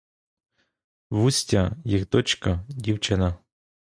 В 1.15 1.19
у 1.27 1.31
с 1.35 1.45
т 1.45 1.55
я, 1.55 1.71
їх 1.85 2.09
дочка, 2.09 2.65
дівчина. 2.69 3.35